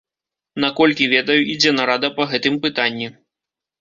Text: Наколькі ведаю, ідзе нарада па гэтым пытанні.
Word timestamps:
Наколькі 0.63 1.09
ведаю, 1.13 1.37
ідзе 1.55 1.75
нарада 1.81 2.09
па 2.19 2.27
гэтым 2.33 2.59
пытанні. 2.67 3.07